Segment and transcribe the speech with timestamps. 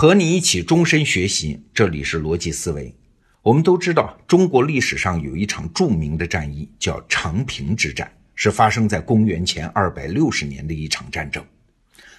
[0.00, 2.94] 和你一起终身学习，这里是逻辑思维。
[3.42, 11.44] 我们都知道，中国历史上有一场著名的战役，叫长平之战，是发生在公元前二百六十年的一场战争。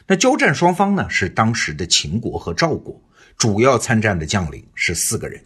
[0.06, 3.02] 那交战双方呢，是当时的秦国和赵国，
[3.38, 5.42] 主要参战的将领是四个人。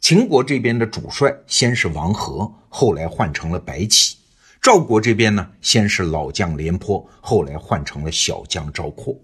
[0.00, 4.16] 秦国这边的主帅先是王和，后来换成了白起；
[4.62, 9.14] 赵国这边呢，先是老将廉颇，后来换成了小将赵括。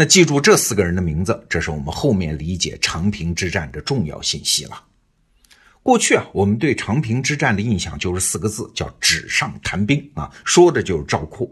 [0.00, 4.84] 那记住这四个人的名字，这是我们后面理解长平之战的重要信息了。
[5.82, 11.50] 过去啊，我们对长平之战的印象就是四个字，叫纸上谈兵啊，说的就是赵括。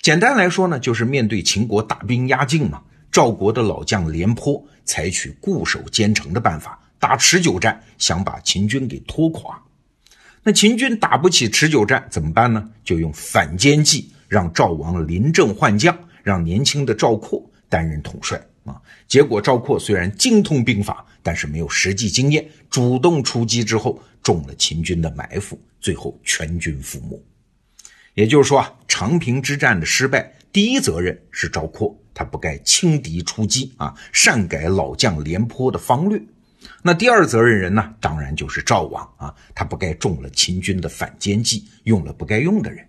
[0.00, 2.80] 简单来说呢，就是面对秦国大兵压境嘛，
[3.12, 9.62] 赵国的老将廉颇采取固守坚城的办法，打持久战，想把秦军给拖垮。
[10.42, 12.70] 那秦军打不起持久战怎么办呢？
[12.82, 17.50] 就用反间计，让赵王临阵换将，让年轻的赵括。
[17.68, 27.22] 担任统帅啊，结果赵括虽然精通兵法，但是没有实际经验，主动出击之后中了秦军的埋伏，最后全军覆没。
[28.14, 36.20] 也就是说啊，长平之战的失败，第一责任是赵括，他不该轻敌出击啊，擅改老将廉颇的方略。
[36.82, 42.84] 那第二责任人呢，当然就是赵王啊，他不该中了秦军的反间计，用了不该用的人。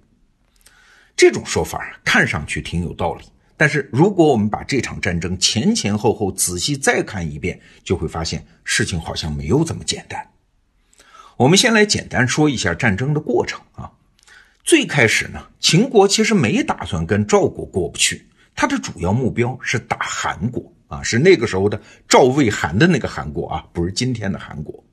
[1.15, 3.25] 这种说法看上去挺有道理。
[3.59, 10.30] 但是，如果我们把这场战争前前后后仔细再看一遍，就会发现事情好像没有这么简单。
[11.38, 13.91] 我们先来简单说一下战争的过程啊。
[14.64, 24.83] 最开始呢，秦国其实没打算跟赵国过不去，他的主要目标是打韩国啊，是那个时候的赵魏韩的那个韩国啊，不是今天的韩国。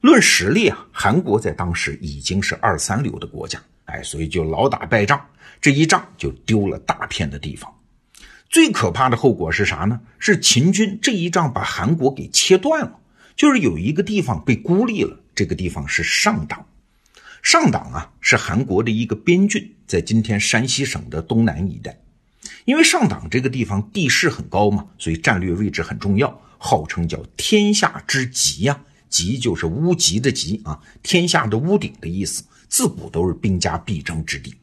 [0.00, 5.24] 论实力啊，韩国在当时已经是二三流的国家，哎，所以就老打败仗，
[5.60, 7.72] 这一仗就丢了大片的地方。
[8.50, 10.00] 最可怕的后果是啥呢？
[10.18, 12.98] 是秦军这一仗把韩国给切断了，
[13.36, 15.20] 就是有一个地方被孤立了。
[15.34, 16.66] 这个地方是上党，
[17.42, 22.00] 上党啊是韩国的一个边郡，在今天山西省的东南一带。
[22.64, 34.54] 因为上党这个地方地势很高嘛，所以战略位置很重要，号称叫天下之极呀，极就是屋脊的极啊，天下的屋顶的意思，自古都是兵家必争之地。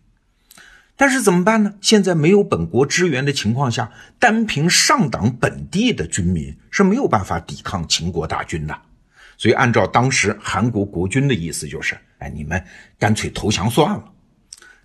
[0.97, 1.73] 但是怎么办呢？
[1.81, 8.77] 现在没有本国支援的情况下，单凭上党本地的军民是没有办法抵抗秦国大军的。
[9.37, 12.63] 所以，按照当时韩国国君的意思，就是：哎，你们
[12.97, 14.05] 干脆投降算了。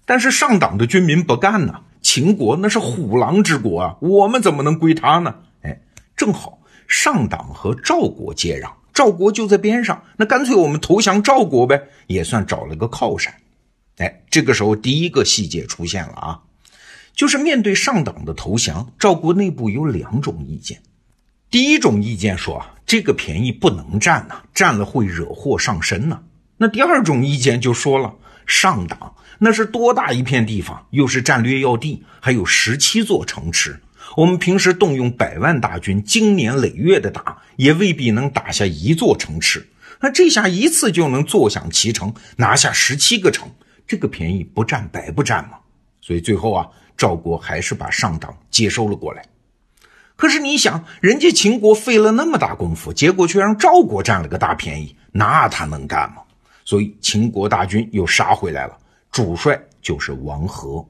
[0.04, 1.82] 但是上党的军民不干呢。
[2.02, 5.34] 秦国那是虎狼之国啊，我们怎么能归他呢？
[5.60, 5.82] 哎，
[6.16, 13.32] 正好上党和赵国接壤，赵国就在边上，那干脆我们投降赵国呗，也算找了个靠山。
[14.30, 16.40] 这个时候第一个细节出现了啊，
[17.14, 20.80] 就是面对上党的投降，赵国内部有两种意见。
[21.50, 26.20] 第一种意见说啊，这个便宜不能占呐，占了会惹祸上身呐。
[26.58, 28.14] 那第二种意见就说了，
[28.46, 33.80] 上党那是多大一片地方，又是战略要地，还有十七座城池，
[34.16, 39.68] 我们平时动用百万大军，经年累月的打，也未必能打下一座城池。
[40.00, 43.50] 那这下一次就能坐享其成，拿下十七个城。
[43.90, 45.58] 这个便宜不占白不占嘛，
[46.00, 49.24] 所以最后啊，赵国还是把上党接收了过来。
[50.14, 56.22] 可是你想，人家秦国费了那么大功夫，结果却让赵国占了个大便宜，那他能干吗？
[56.64, 58.78] 所以秦国大军又杀回来了，
[59.10, 60.86] 主帅就是王和。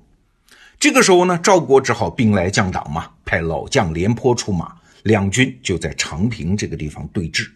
[0.79, 7.49] 这个时候呢，赵国只好兵来将挡嘛，派老将廉颇出马，两军就在长平这个地方对峙。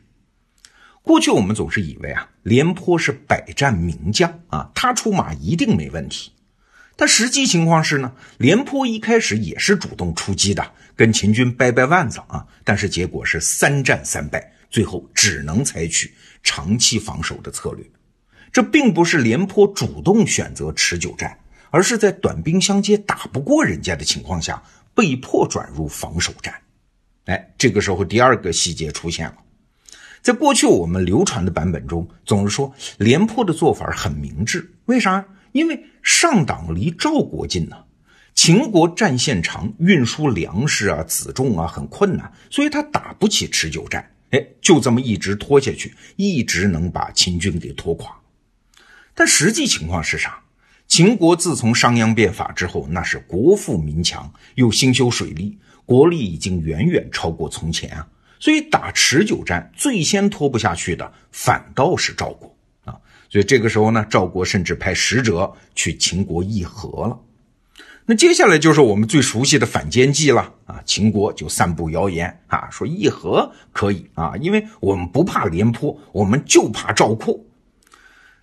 [1.05, 6.33] 过去我们总是以为啊，廉颇是百战名将啊，他出马一定没问题。
[6.97, 17.85] 但实际情况是呢，廉颇一开始也是主动出击的，跟秦军掰掰腕子啊，但是结果是三战三败，最后只能采取长期防守的策略。
[18.51, 21.39] 这并不是廉颇主动选择持久战，
[21.69, 24.63] 而是在短兵相接打不过人家的情况下，
[24.95, 26.55] 被迫转入防守战。
[27.27, 29.35] 哎，这个时候第二个细节出现了。
[30.25, 34.73] 在过去我们流传的版本中，总是说廉颇的做法很明智。
[34.87, 35.23] 为啥？
[35.53, 37.77] 因为上党离赵国近呢，
[38.35, 44.13] 秦国战线长，运输粮食啊、辎重啊很困难，所以他打不起持久战。
[44.31, 48.11] 哎，就这么一直拖下去，一直能把秦军给拖垮。
[49.15, 50.41] 但实际情况是啥？
[50.89, 58.09] 秦国自从商鞅变法之后，那是国富民强，又兴修水利，国力已经远远超过从前啊。
[58.39, 62.55] 所以打持久战，最先拖不下去的反倒是赵国
[62.85, 62.97] 啊！
[63.31, 67.19] 所以这个时候呢，赵国甚至派使者去秦国议和了。
[68.07, 70.83] 那接下来就是我们最熟悉的反间计了啊！
[70.85, 77.41] 秦国就散布谣言啊，说议和可以啊，因为我们不怕廉颇，我们就怕赵括。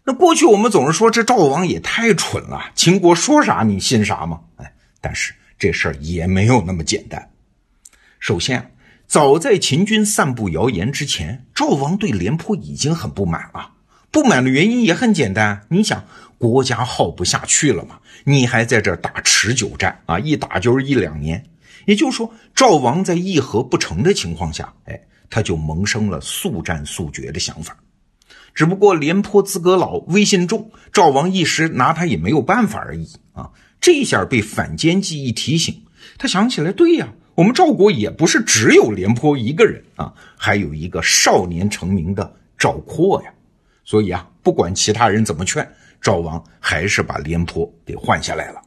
[0.04, 4.42] 那过去我们总是说这赵王也太蠢了，秦国说啥你信啥吗？
[4.56, 7.30] 哎，但是这事儿也没有那么简单。
[8.20, 8.71] 首先，
[9.12, 13.72] 早在秦军散布谣言之前，赵王对廉颇已经很不满了。
[14.10, 16.06] 不满的原因也很简单，你想。
[16.38, 18.00] 国家耗不下去了嘛？
[18.24, 20.18] 你还在这打持久战啊？
[20.18, 21.44] 一打就是一两年。
[21.84, 24.98] 也就是说，赵王在议和不成的情况下，哎，
[25.30, 27.76] 他就萌生了速战速决的想法。
[28.56, 33.50] 只不过廉颇资格老，威信重，赵王一时拿他也没有办法而已啊。
[33.82, 35.84] 这一下被反间计一提醒，
[36.18, 37.10] 他想起来，对呀，
[37.42, 43.34] 我们赵国也不是只有廉颇一个人啊，还有一个少年成名的赵括呀。
[43.84, 45.68] 所以啊，不管其他人怎么劝。
[46.00, 48.62] 赵王还是把廉颇给换下来了。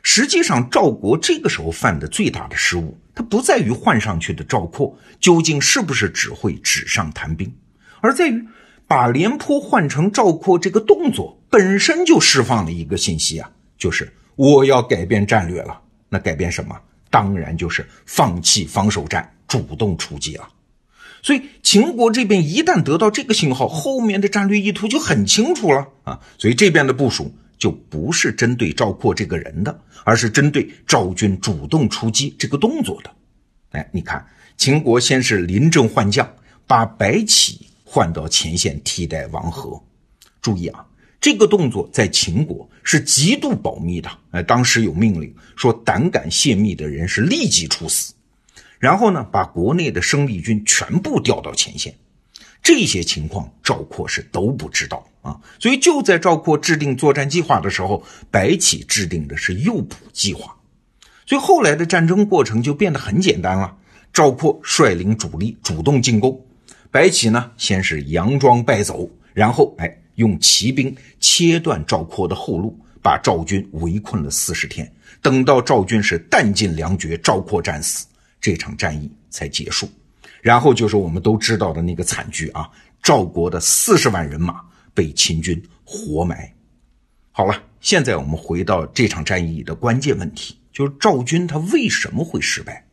[0.00, 7.52] 实际上，赵国这个时候犯的最大的失误，他不在于换上去的赵括究竟是不是只会纸上谈兵，
[8.00, 8.46] 而在于
[8.86, 15.80] 把廉颇换成赵括这个动作本身就释放了一个信息啊，就是我要改变战略了。
[16.08, 16.80] 那改变什么？
[17.16, 20.46] 当然就是放弃防守战，主动出击了。
[21.22, 26.20] 所以秦国这边一旦得到这个信号，后面的战略意图就很清楚了啊！
[26.36, 33.10] 所以这边的部署就不是针对赵括这个人的，而是针对赵军主动出击这个动作的。
[33.70, 34.26] 哎，你看，
[34.58, 36.30] 秦国先是临阵换将，
[36.66, 39.82] 把白起换到前线替代王和。
[40.42, 40.84] 注意啊，
[41.26, 44.08] 这个动作在秦国是极度保密的。
[44.30, 48.14] 哎，当时有命令说，胆敢泄密的人是立即处死。
[48.78, 51.92] 然后呢，把国内的生力军全部调到前线，
[52.62, 55.40] 这些情况赵括是都不知道啊。
[55.58, 60.56] 所以就在赵括制定作战计划的时候，白起制定的是诱捕计划。
[61.26, 63.76] 所以后来的战争过程就变得很简单了。
[64.12, 66.46] 赵括率领主力主动进攻，
[66.92, 74.92] 白起呢先是佯装败走，然后哎用骑兵切断赵括的后路，把赵军围困了四十天。
[75.22, 78.06] 等到赵军是弹尽粮绝，赵括战死。
[78.38, 79.90] 这场战役才结束，
[80.40, 82.70] 然后就是我们都知道的那个惨剧啊！
[83.02, 84.60] 赵国的四十万人马
[84.94, 86.52] 被秦军活埋。
[87.32, 92.85] 好了，现在我们回到这场战役的关键问题，就是赵军他为什么会失败？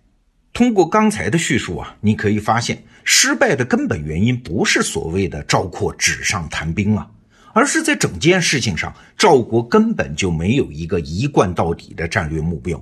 [0.54, 7.10] 通过刚才的叙述啊，你可以发现，失败的根本原因不是所谓的赵括纸上谈兵啊，
[7.54, 12.80] 而是在整件事情上，赵国根本就没有一个一贯到底的战略目标。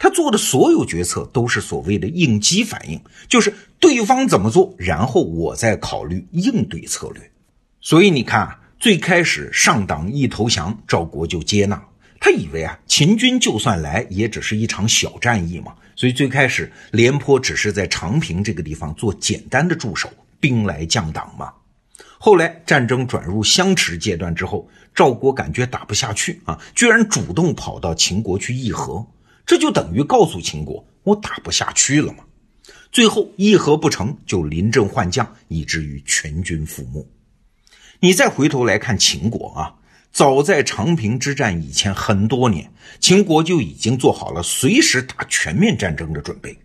[0.00, 7.30] 他做的所有决策都是所谓的应激反应，就是对方怎么做，然后我再考虑应对策略。
[7.80, 11.80] 所以你看，最开始上党一投降，赵国就接纳。
[12.24, 15.74] 他以为啊，秦军就算来，也只是一场小战役嘛。
[15.96, 20.08] 所以最开始廉颇只是在长平这个地方做简单的驻守，
[20.38, 21.52] 兵来将挡嘛。
[22.18, 29.04] 后来战争转入相持阶段之后，赵国感觉打不下去啊，居然主动跑到秦国去议和。
[29.44, 32.22] 这就等于告诉秦国，我打不下去了嘛。
[32.92, 37.04] 最后议和不成就临阵换将，以至于全军覆没。
[37.98, 39.74] 你再回头来看秦国啊，
[40.12, 42.70] 早在长平之战以前很多年，
[43.00, 46.58] 秦国就已经做好了随时打全面战争的准备。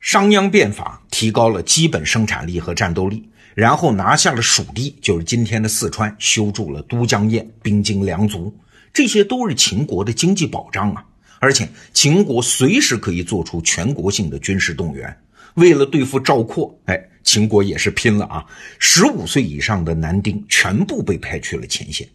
[0.00, 8.52] 商鞅变法提高了基本生产力和战斗力，然后拿下了蜀地，就是今天的四川，修筑了都江堰，兵精粮足，
[8.92, 11.04] 这些都是秦国的经济保障啊。
[11.38, 15.16] 而且秦国随时可以做出全国性的军事动员。
[15.54, 18.44] 为了对付赵括，哎，秦国也是拼了啊！
[18.80, 22.08] 十五岁以上的男丁全部被派去了前线。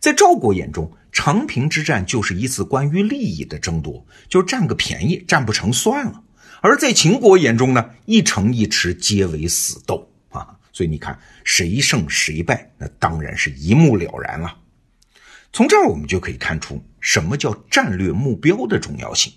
[0.00, 6.22] 在赵国眼中，长平之战就是一次关于利益的争夺，就占个便宜，占不成算了。
[6.60, 10.56] 而在秦国眼中呢，一城一池皆为死斗啊！
[10.72, 14.56] 所以你看，谁胜谁败，那当然是一目了然了。
[15.52, 16.82] 从这儿我们就可以看出。
[17.00, 19.32] 什么叫战略目标的重要性？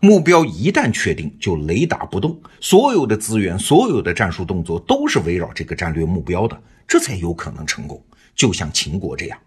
[0.00, 6.58] 目标一旦确定，就雷打不动，所有的资源、所有的战术动作都是围绕这个战略目标的，
[6.88, 8.02] 这才有可能成功。
[8.34, 9.38] 就像秦国这样，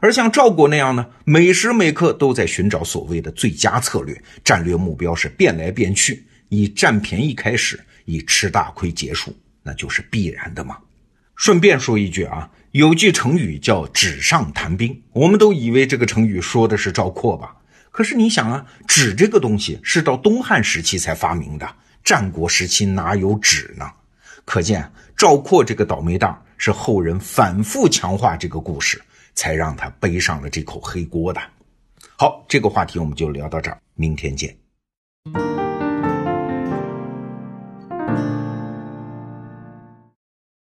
[0.00, 10.76] 而像赵国那样呢，每时每刻都在寻找所谓的最佳策略，战略目标是变来变去，以占便宜开始，以吃大亏结束，那就是必然的嘛。
[11.36, 12.50] 顺便说一句啊。
[12.72, 17.56] 有句成语叫“纸上谈兵”，我们都以为这个成语说的是赵括吧？
[17.90, 21.66] 可是你想啊，纸这个东西是到东汉时期才发明的，
[22.04, 23.90] 战国时期哪有纸呢？
[24.44, 29.00] 可见赵括这个倒霉蛋是后人反复强化这个故事，
[29.38, 31.40] 才让他背上了这口黑锅的。
[32.16, 34.56] 好，这个话题我们就聊到这儿，明天见。